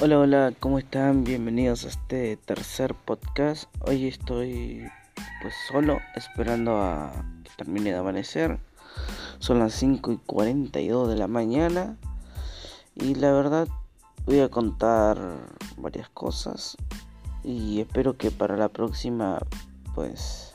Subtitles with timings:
[0.00, 1.24] Hola, hola, ¿cómo están?
[1.24, 3.68] Bienvenidos a este tercer podcast.
[3.80, 4.88] Hoy estoy
[5.42, 7.10] pues solo esperando a
[7.42, 8.60] que termine de amanecer.
[9.40, 11.96] Son las 5 y 42 de la mañana.
[12.94, 13.66] Y la verdad
[14.24, 15.18] voy a contar
[15.76, 16.76] varias cosas.
[17.42, 19.40] Y espero que para la próxima
[19.96, 20.54] pues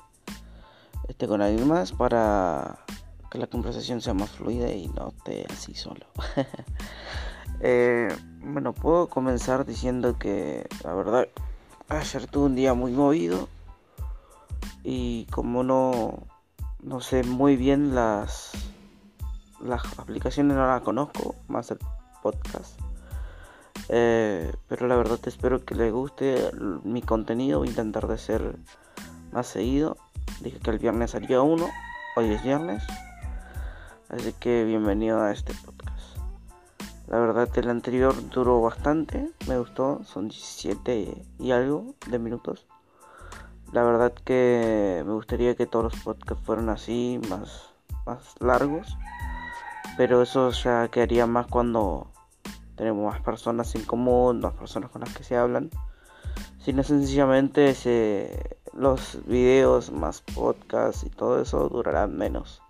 [1.10, 2.86] esté con alguien más para
[3.34, 6.06] que la conversación sea más fluida y no esté así solo.
[7.66, 11.30] Eh, bueno, puedo comenzar diciendo que la verdad
[11.88, 13.48] ayer tuve un día muy movido
[14.84, 16.24] y como no,
[16.82, 18.52] no sé muy bien las,
[19.62, 21.78] las aplicaciones, no las conozco, más el
[22.22, 22.78] podcast.
[23.88, 26.52] Eh, pero la verdad espero que les guste
[26.84, 28.58] mi contenido, voy a intentar de ser
[29.32, 29.96] más seguido.
[30.42, 31.70] Dije que el viernes salía uno,
[32.18, 32.84] hoy es viernes.
[34.14, 36.18] Así que bienvenido a este podcast.
[37.08, 42.68] La verdad el anterior duró bastante, me gustó, son 17 y algo de minutos.
[43.72, 47.72] La verdad que me gustaría que todos los podcasts fueran así, más,
[48.06, 48.96] más largos.
[49.98, 52.06] Pero eso ya quedaría más cuando
[52.76, 55.72] tenemos más personas en común, más personas con las que se hablan.
[56.60, 57.74] Sino sencillamente
[58.74, 62.62] los videos más podcasts y todo eso durarán menos.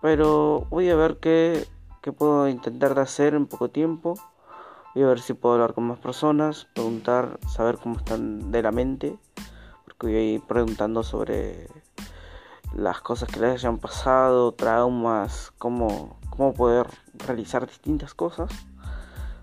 [0.00, 1.66] Pero voy a ver qué
[2.02, 4.14] que puedo intentar de hacer en poco tiempo.
[4.94, 8.72] Voy a ver si puedo hablar con más personas, preguntar, saber cómo están de la
[8.72, 9.18] mente,
[9.84, 11.68] porque voy a ir preguntando sobre
[12.74, 18.50] las cosas que les hayan pasado, traumas, cómo, cómo poder realizar distintas cosas.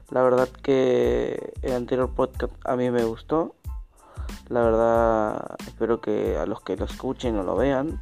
[0.09, 3.56] La verdad que el anterior podcast a mí me gustó.
[4.50, 8.02] La verdad espero que a los que lo escuchen o lo vean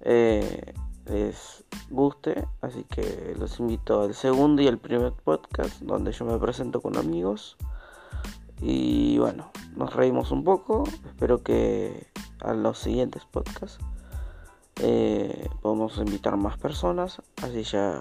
[0.00, 0.72] eh,
[1.06, 2.46] les guste.
[2.60, 6.96] Así que los invito al segundo y al primer podcast donde yo me presento con
[6.96, 7.56] amigos.
[8.60, 10.84] Y bueno, nos reímos un poco.
[11.06, 12.06] Espero que
[12.40, 13.78] a los siguientes podcasts
[14.82, 17.22] eh, podamos invitar más personas.
[17.42, 18.00] Así ya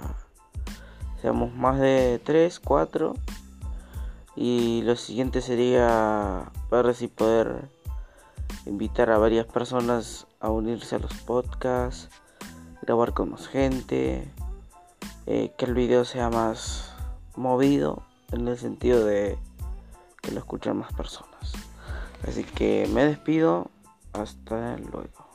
[1.21, 3.13] seamos más de 3, 4.
[4.35, 7.69] Y lo siguiente sería ver si poder
[8.65, 12.09] invitar a varias personas a unirse a los podcasts
[12.85, 14.29] grabar con más gente,
[15.25, 16.93] eh, que el video sea más
[17.35, 19.37] movido en el sentido de
[20.21, 21.53] que lo escuchen más personas.
[22.27, 23.69] Así que me despido,
[24.13, 25.34] hasta luego.